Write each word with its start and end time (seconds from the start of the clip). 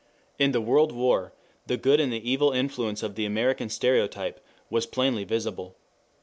In 0.39 0.51
the 0.51 0.61
World 0.61 0.91
War 0.91 1.31
the 1.67 1.77
good 1.77 1.99
and 1.99 2.11
the 2.11 2.27
evil 2.27 2.49
influence 2.53 3.03
of 3.03 3.13
the 3.13 3.23
American 3.27 3.69
stereotype 3.69 4.43
was 4.67 4.87
plainly 4.87 5.25
visible. 5.25 5.75